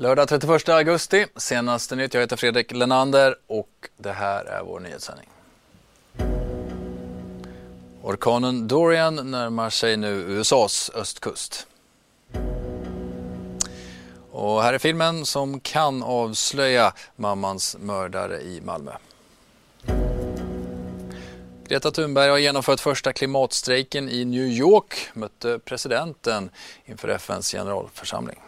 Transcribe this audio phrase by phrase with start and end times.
[0.00, 2.14] Lördag 31 augusti, senaste nytt.
[2.14, 5.28] Jag heter Fredrik Lenander och det här är vår nyhetssändning.
[8.02, 11.66] Orkanen Dorian närmar sig nu USAs östkust.
[14.30, 18.92] Och här är filmen som kan avslöja mammans mördare i Malmö.
[21.68, 26.50] Greta Thunberg har genomfört första klimatstrejken i New York, mötte presidenten
[26.84, 28.40] inför FNs generalförsamling.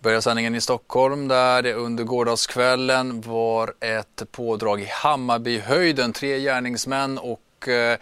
[0.00, 6.12] Börjar sändningen i Stockholm där det under gårdagskvällen var ett pådrag i Hammarbyhöjden.
[6.12, 7.98] Tre gärningsmän och eh,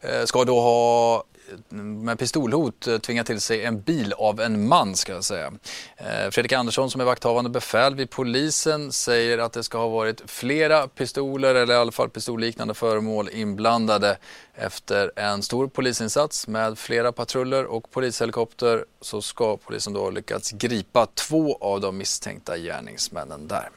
[0.00, 1.24] eh ska då ha
[1.68, 5.52] med pistolhot eh, tvingat till sig en bil av en man ska jag säga.
[5.96, 10.22] Eh, Fredrik Andersson som är vakthavande befäl vid polisen säger att det ska ha varit
[10.26, 14.18] flera pistoler eller i alla fall pistolliknande föremål inblandade.
[14.54, 20.50] Efter en stor polisinsats med flera patruller och polishelikopter så ska polisen då ha lyckats
[20.50, 23.68] gripa två av de misstänkta gärningsmännen där.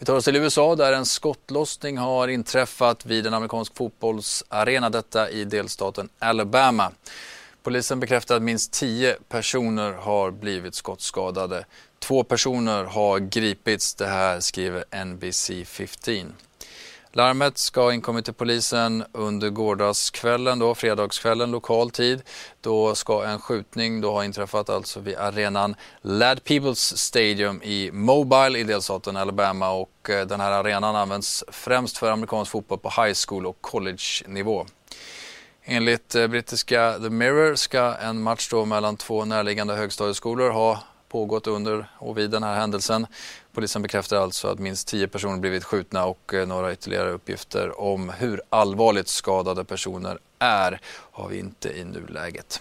[0.00, 5.30] Vi tar oss till USA där en skottlossning har inträffat vid en amerikansk fotbollsarena, detta
[5.30, 6.92] i delstaten Alabama.
[7.62, 11.64] Polisen bekräftar att minst tio personer har blivit skottskadade.
[11.98, 16.32] Två personer har gripits, det här skriver NBC 15.
[17.12, 22.22] Larmet ska ha inkommit till polisen under gårdagskvällen, då, fredagskvällen lokal tid.
[22.60, 28.58] Då ska en skjutning då ha inträffat alltså vid arenan Lad Peoples Stadium i Mobile
[28.58, 33.16] i delstaten Alabama och eh, den här arenan används främst för amerikansk fotboll på high
[33.26, 34.66] school och college-nivå.
[35.64, 41.46] Enligt eh, brittiska The Mirror ska en match då mellan två närliggande högstadieskolor ha pågått
[41.46, 43.06] under och vid den här händelsen.
[43.52, 48.08] Polisen bekräftar alltså att minst tio personer blivit skjutna och eh, några ytterligare uppgifter om
[48.08, 52.60] hur allvarligt skadade personer är har vi inte i nuläget.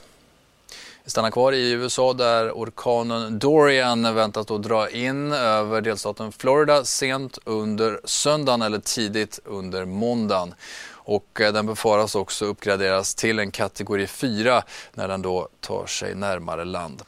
[1.03, 6.85] Vi stannar kvar i USA där orkanen Dorian väntas då dra in över delstaten Florida
[6.85, 10.53] sent under söndagen eller tidigt under måndagen.
[10.91, 16.15] Och eh, den befaras också uppgraderas till en kategori 4 när den då tar sig
[16.15, 17.03] närmare land.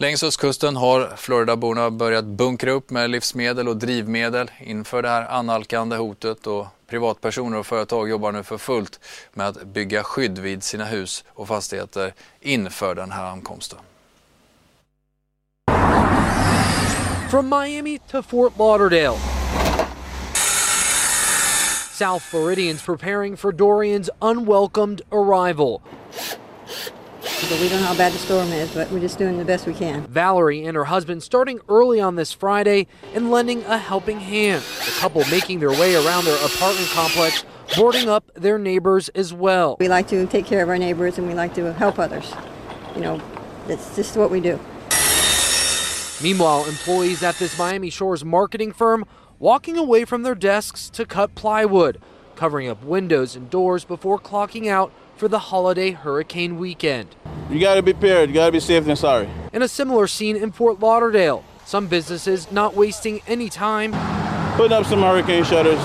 [0.00, 5.96] Längs östkusten har Floridaborna börjat bunkra upp med livsmedel och drivmedel inför det här annalkande
[5.96, 9.00] hotet och privatpersoner och företag jobbar nu för fullt
[9.32, 13.78] med att bygga skydd vid sina hus och fastigheter inför den här ankomsten.
[17.30, 19.18] From Miami to Fort Lauderdale.
[21.92, 25.80] South Floridians preparing for Dorian's unwelcomed arrival.
[27.22, 29.66] But we don't know how bad the storm is, but we're just doing the best
[29.66, 30.06] we can.
[30.06, 34.62] Valerie and her husband starting early on this Friday and lending a helping hand.
[34.62, 37.44] The couple making their way around their apartment complex,
[37.76, 39.76] boarding up their neighbors as well.
[39.80, 42.32] We like to take care of our neighbors and we like to help others.
[42.94, 43.22] You know,
[43.66, 44.58] that's just what we do.
[46.22, 49.04] Meanwhile, employees at this Miami Shores marketing firm
[49.38, 52.00] walking away from their desks to cut plywood,
[52.36, 57.14] covering up windows and doors before clocking out for the holiday hurricane weekend.
[57.50, 58.30] You gotta be prepared.
[58.30, 59.28] You gotta be safe than sorry.
[59.52, 61.44] And a similar scene in Fort Lauderdale.
[61.66, 63.92] Some businesses not wasting any time.
[64.56, 65.78] Putting up some hurricane shutters.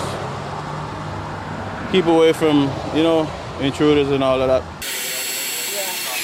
[1.92, 3.30] Keep away from, you know,
[3.60, 4.64] intruders and all of that.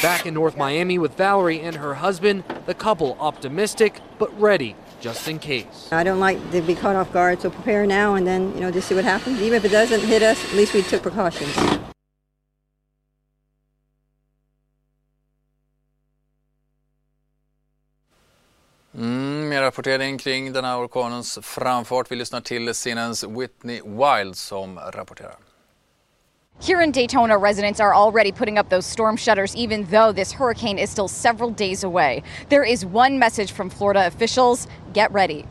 [0.01, 5.27] Back in North Miami with Valerie and her husband, the couple optimistic but ready just
[5.27, 5.89] in case.
[5.91, 8.71] I don't like to be caught off guard, so prepare now and then, you know,
[8.71, 9.41] just see what happens.
[9.41, 11.53] Even if it doesn't hit us, at least we took precautions.
[19.51, 22.11] Mer rapportering kring den här orkanens framfart.
[22.11, 25.35] Vi lyssnar till scenens Whitney Wild som rapporterar.
[26.67, 30.77] Here in Daytona, residents are already putting up those storm shutters, even though this hurricane
[30.77, 32.23] is still several days away.
[32.49, 35.45] There is one message from Florida officials get ready.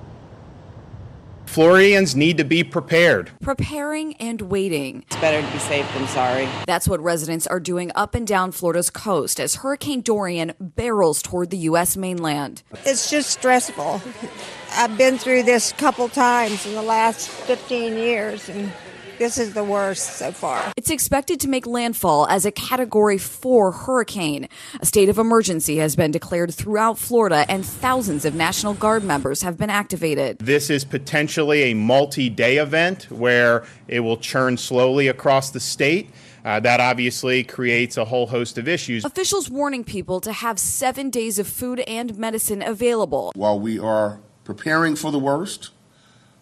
[1.50, 3.32] Floridians need to be prepared.
[3.40, 5.02] Preparing and waiting.
[5.08, 6.48] It's better to be safe than sorry.
[6.64, 11.50] That's what residents are doing up and down Florida's coast as Hurricane Dorian barrels toward
[11.50, 11.96] the U.S.
[11.96, 12.62] mainland.
[12.86, 14.00] It's just stressful.
[14.74, 18.70] I've been through this a couple times in the last 15 years, and
[19.20, 20.72] This is the worst so far.
[20.78, 24.48] It's expected to make landfall as a Category 4 hurricane.
[24.80, 29.42] A state of emergency has been declared throughout Florida, and thousands of National Guard members
[29.42, 30.38] have been activated.
[30.38, 36.08] This is potentially a multi day event where it will churn slowly across the state.
[36.42, 39.04] Uh, that obviously creates a whole host of issues.
[39.04, 43.32] Officials warning people to have seven days of food and medicine available.
[43.34, 45.72] While we are preparing for the worst,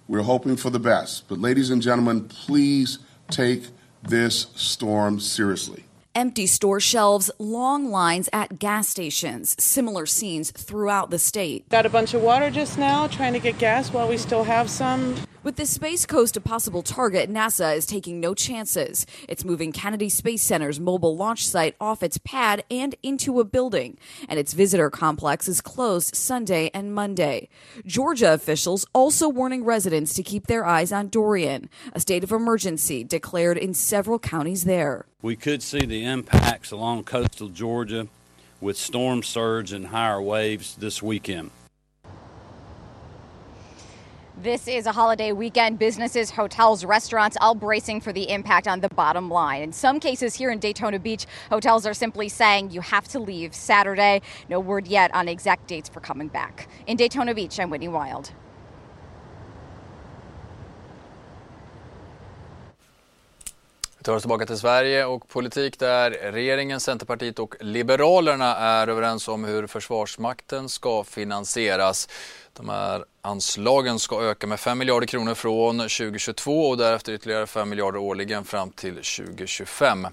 [0.08, 1.28] we're hoping for the best.
[1.28, 2.98] But, ladies and gentlemen, please
[3.30, 3.68] take
[4.02, 5.84] this storm seriously.
[6.14, 11.68] Empty store shelves, long lines at gas stations, similar scenes throughout the state.
[11.68, 14.68] Got a bunch of water just now, trying to get gas while we still have
[14.68, 15.14] some.
[15.48, 19.06] With the Space Coast a possible target, NASA is taking no chances.
[19.30, 23.96] It's moving Kennedy Space Center's mobile launch site off its pad and into a building,
[24.28, 27.48] and its visitor complex is closed Sunday and Monday.
[27.86, 33.02] Georgia officials also warning residents to keep their eyes on Dorian, a state of emergency
[33.02, 35.06] declared in several counties there.
[35.22, 38.08] We could see the impacts along coastal Georgia
[38.60, 41.52] with storm surge and higher waves this weekend.
[44.40, 45.80] This is a holiday weekend.
[45.80, 49.62] Businesses, hotels, restaurants all bracing for the impact on the bottom line.
[49.62, 53.52] In some cases here in Daytona Beach, hotels are simply saying you have to leave
[53.52, 54.22] Saturday.
[54.48, 56.68] No word yet on exact dates for coming back.
[56.86, 58.30] In Daytona Beach, I'm Whitney Wild.
[64.08, 69.44] Tar oss tillbaka till Sverige och politik där regeringen, Centerpartiet och Liberalerna är överens om
[69.44, 72.08] hur Försvarsmakten ska finansieras.
[72.52, 77.68] De här anslagen ska öka med 5 miljarder kronor från 2022 och därefter ytterligare 5
[77.68, 80.06] miljarder årligen fram till 2025.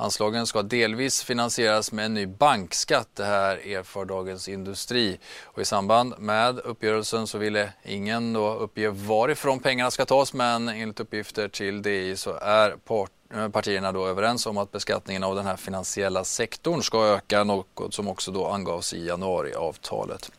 [0.00, 3.08] Anslagen ska delvis finansieras med en ny bankskatt.
[3.14, 5.18] Det här erfar Dagens Industri.
[5.44, 10.68] Och I samband med uppgörelsen så ville ingen då uppge varifrån pengarna ska tas men
[10.68, 15.34] enligt uppgifter till DI så är part eh, partierna då överens om att beskattningen av
[15.34, 20.30] den här finansiella sektorn ska öka, något som också då angavs i januariavtalet.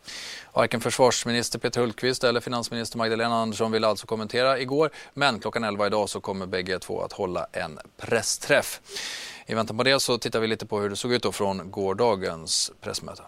[0.53, 5.87] Varken försvarsminister Peter Hultqvist eller finansminister Magdalena Andersson ville alltså kommentera igår, men klockan 11
[5.87, 8.81] idag så kommer bägge två att hålla en pressträff.
[9.51, 11.71] I väntan på det så tittar vi lite på hur det såg ut då från
[11.71, 13.23] gårdagens pressmöte.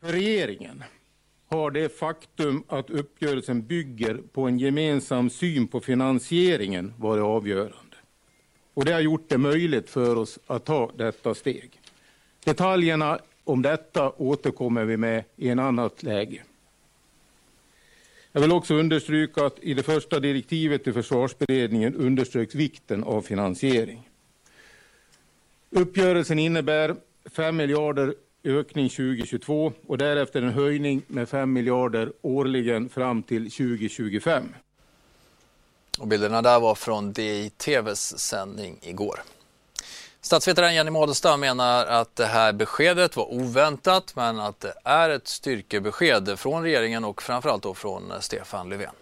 [0.00, 0.84] För regeringen
[1.48, 7.96] har det faktum att uppgörelsen bygger på en gemensam syn på finansieringen varit avgörande.
[8.74, 11.80] Och det har gjort det möjligt för oss att ta detta steg.
[12.44, 16.42] Detaljerna om detta återkommer vi med i en annat läge.
[18.32, 24.08] Jag vill också understryka att i det första direktivet till försvarsberedningen underströks vikten av finansiering.
[25.74, 26.96] Uppgörelsen innebär
[27.36, 28.14] 5 miljarder
[28.44, 34.54] ökning 2022 och därefter en höjning med 5 miljarder årligen fram till 2025.
[36.00, 39.14] Och bilderna där var från DI-TVs sändning igår.
[40.20, 45.26] Statsvetaren Jenny Madestad menar att det här beskedet var oväntat men att det är ett
[45.26, 48.94] styrkebesked från regeringen och framförallt då från Stefan Löfven.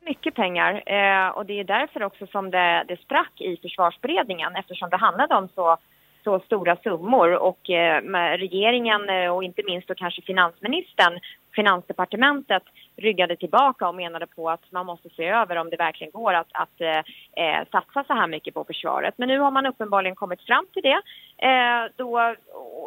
[0.00, 4.90] Mycket pengar eh, och det är därför också som det, det sprack i försvarsberedningen eftersom
[4.90, 5.78] det handlade om så
[6.24, 8.02] så stora summor och eh,
[8.36, 11.20] regeringen eh, och inte minst då kanske finansministern,
[11.54, 12.62] finansdepartementet
[12.96, 16.48] ryggade tillbaka och menade på att man måste se över om det verkligen går att,
[16.52, 16.98] att eh,
[17.44, 19.14] eh satsa så här mycket på försvaret.
[19.16, 21.00] Men nu har man uppenbarligen kommit fram till det
[21.46, 22.34] eh, då,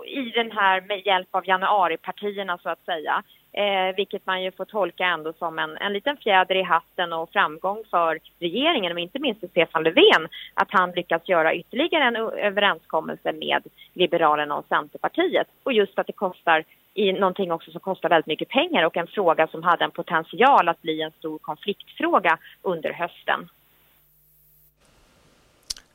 [0.05, 3.23] i den här med hjälp av januaripartierna så att säga.
[3.55, 7.29] Eh, vilket man ju får tolka ändå som en, en liten fjäder i hatten och
[7.31, 12.15] framgång för regeringen och inte minst för Stefan Löfven att han lyckats göra ytterligare en
[12.15, 13.63] överenskommelse med
[13.93, 15.47] Liberalerna och Centerpartiet.
[15.63, 16.63] Och just att det kostar
[16.93, 20.69] i någonting också som kostar väldigt mycket pengar och en fråga som hade en potential
[20.69, 23.49] att bli en stor konfliktfråga under hösten.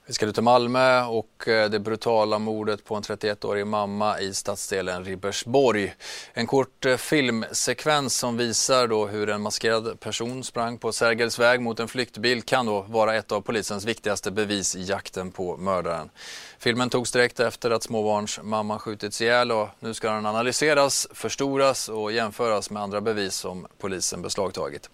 [0.09, 4.35] Vi ska nu till Malmö och eh, det brutala mordet på en 31-årig mamma i
[4.35, 5.95] stadsdelen Ribersborg.
[6.33, 11.61] En kort eh, filmsekvens som visar då hur en maskerad person sprang på Sergels väg
[11.61, 16.11] mot en flyktbil kan då vara ett av polisens viktigaste bevis i jakten på mördaren.
[16.59, 22.13] Filmen togs direkt efter att småbarnsmamman skjutits ihjäl och nu ska den analyseras, förstoras och
[22.13, 24.91] jämföras med andra bevis som polisen beslagtagit.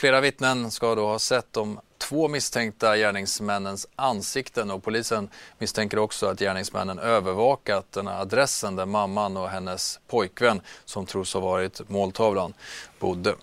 [0.00, 5.28] Flera vittnen ska då ha sett de två misstänkta gärningsmännens ansikten och polisen
[5.58, 11.34] misstänker också att gärningsmännen övervakat den här adressen där mamman och hennes pojkvän, som tros
[11.34, 12.52] ha varit måltavlan,
[12.98, 13.34] bodde.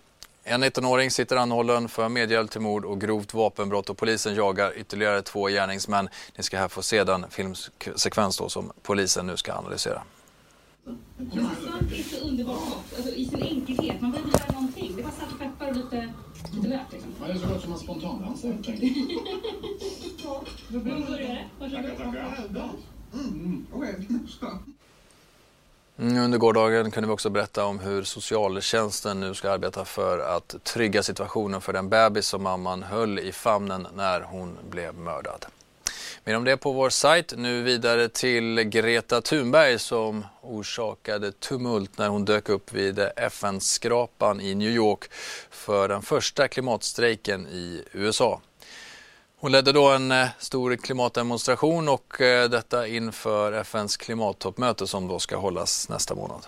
[0.44, 5.22] En 19-åring sitter anhållen för medhjälp till mord och grovt vapenbrott och polisen jagar ytterligare
[5.22, 6.10] två gärningsmän.
[6.38, 10.02] Ni ska här få se den filmsekvens då som polisen nu ska analysera.
[10.88, 12.60] Alltså, Salt är så underbart
[12.96, 14.02] alltså, i sin enkelhet.
[14.02, 14.94] Man behöver inte göra någonting.
[14.96, 15.12] Det var
[15.70, 16.14] och lite,
[16.52, 16.82] lite lök.
[16.92, 17.12] Liksom.
[17.22, 18.94] Ja, det är så gott som en spontandansa helt enkelt.
[20.24, 20.44] så.
[20.68, 21.46] Då börjar det.
[21.60, 21.88] Varsågod.
[26.00, 30.56] Mm, Under gårdagen kunde vi också berätta om hur socialtjänsten nu ska arbeta för att
[30.64, 35.46] trygga situationen för den bebis som mamman höll i famnen när hon blev mördad.
[36.28, 37.34] Mer om det på vår sajt.
[37.38, 44.56] Nu vidare till Greta Thunberg som orsakade tumult när hon dök upp vid FN-skrapan i
[44.56, 45.12] New York
[45.50, 48.42] för den första klimatstrejken i USA.
[49.40, 55.20] Hon ledde då en eh, stor klimatdemonstration och eh, detta inför FNs klimattoppmöte som då
[55.20, 56.46] ska hållas nästa månad.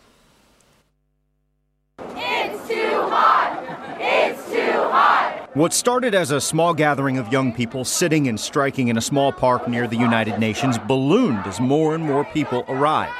[5.60, 9.34] What started as a small gathering of young people sitting and striking in a small
[9.34, 13.12] park near the United Nations ballooned as more and more people arrived.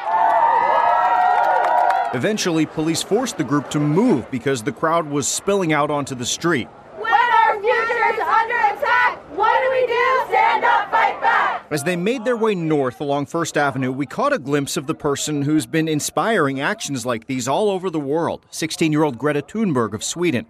[2.16, 6.26] Eventually, police forced the group to move because the crowd was spilling out onto the
[6.26, 6.70] street.
[6.96, 10.24] When our future is under attack, what do we do?
[10.30, 11.68] Stand up, fight back!
[11.72, 14.96] As they made their way north along First Avenue, we caught a glimpse of the
[14.96, 19.42] person who's been inspiring actions like these all over the world 16 year old Greta
[19.42, 20.46] Thunberg of Sweden.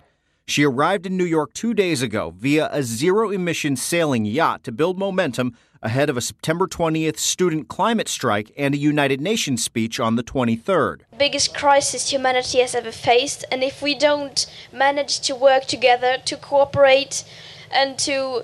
[0.50, 4.72] She arrived in New York two days ago via a zero emission sailing yacht to
[4.72, 10.00] build momentum ahead of a September 20th student climate strike and a United Nations speech
[10.00, 11.01] on the 23rd.
[11.20, 16.36] biggest crisis humanity has ever faced and if we don't manage to work together to
[16.36, 17.24] cooperate
[17.72, 18.41] and to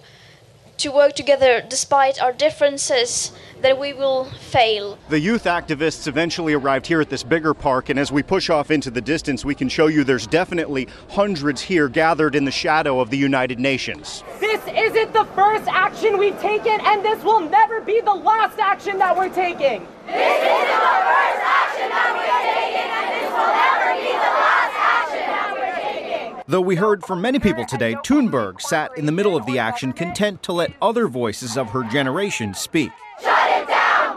[0.77, 3.31] to work together despite our differences
[3.65, 7.97] then we will fail The youth activists eventually arrived here at this bigger park, and
[7.97, 11.89] as we push off into the distance, we can show you there's definitely hundreds here
[11.89, 14.23] gathered in the shadow of the United Nations.
[14.39, 18.99] This isn't the first action we've taken, and this will never be the last action
[18.99, 19.87] that we're taking.
[20.05, 24.77] This isn't the first action that we're taking, and this will never be the last
[24.77, 26.43] action that we're taking.
[26.47, 29.91] Though we heard from many people today, Thunberg sat in the middle of the action,
[29.91, 32.91] content to let other voices of her generation speak.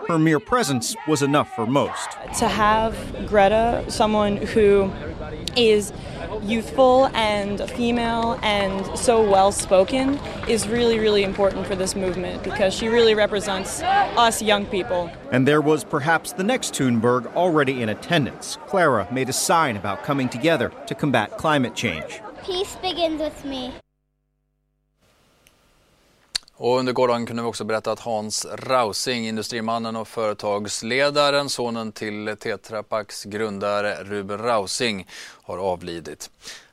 [0.09, 2.13] Her mere presence was enough for most.
[2.39, 2.97] to have
[3.27, 4.91] Greta, someone who
[5.55, 5.93] is
[6.43, 12.73] youthful and female and so well spoken, is really, really important for this movement because
[12.73, 15.11] she really represents us young people.
[15.31, 18.57] And there was perhaps the next Thunberg already in attendance.
[18.67, 22.23] Clara made a sign about coming together to combat climate change.
[22.47, 23.75] Peace begins with me.
[26.61, 32.37] Och under gårdagen kunde vi också berätta att Hans Rausing, industrimannen och företagsledaren, sonen till
[32.41, 35.09] Tetra Paks grundare Ruben Rausing,
[35.43, 36.31] har avlidit.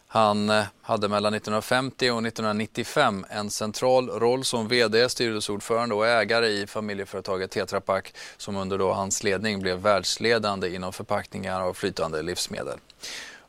[0.08, 6.48] Han eh, hade mellan 1950 och 1995 en central roll som VD, styrelseordförande och ägare
[6.48, 12.22] i familjeföretaget Tetra Pak som under då hans ledning blev världsledande inom förpackningar av flytande
[12.22, 12.80] livsmedel.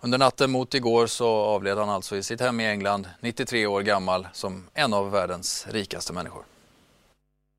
[0.06, 3.82] Under natten mot igår så avled han alltså i sitt hem i England, 93 år
[3.82, 6.42] gammal, som en av världens rikaste människor.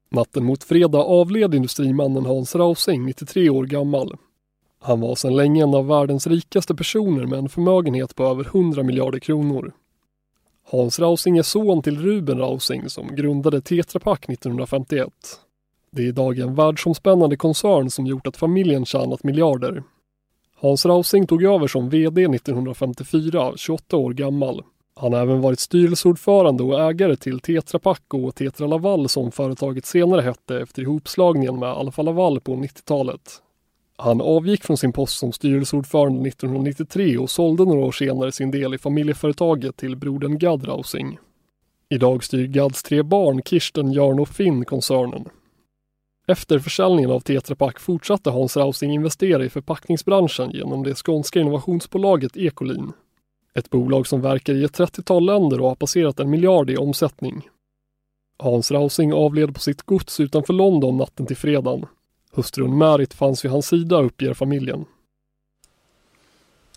[0.10, 4.18] Natten mot fredag avled industrimannen Hans Rausing, 93 år gammal.
[4.82, 8.84] Han var sedan länge en av världens rikaste personer med en förmögenhet på över 100
[8.84, 9.74] miljarder kronor.
[10.72, 15.10] Hans Rausing är son till Ruben Rausing som grundade Tetra Pak 1951.
[15.92, 19.84] Det är idag en världsomspännande koncern som gjort att familjen tjänat miljarder.
[20.60, 24.64] Hans Rausing tog över som VD 1954, 28 år gammal.
[24.96, 29.86] Han har även varit styrelseordförande och ägare till Tetra Pak och Tetra Laval som företaget
[29.86, 33.42] senare hette efter ihopslagningen med Alfa Laval på 90-talet.
[33.98, 38.74] Han avgick från sin post som styrelseordförande 1993 och sålde några år senare sin del
[38.74, 41.20] i familjeföretaget till brodern Gad Rausing.
[41.90, 45.30] Idag styr Gads tre barn Kirsten, Jörn och Finn koncernen.
[46.30, 52.38] Efter försäljningen av Tetra Pak fortsatte Hans Rausing investera i förpackningsbranschen genom det skånska innovationsbolaget
[52.38, 52.94] Ecolin.
[53.54, 57.50] Ett bolag som verkar i ett 30-tal länder och har passerat en miljard i omsättning.
[58.40, 61.86] Hans Rausing avled på sitt gods utanför London natten till fredagen.
[62.32, 64.86] Hustrun Märit fanns vid hans sida, uppger familjen.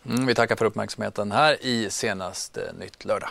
[0.05, 3.31] Mm, vi tackar för uppmärksamheten här i senaste Nytt lördag.